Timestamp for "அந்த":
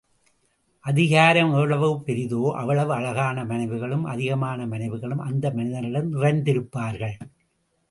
5.29-5.53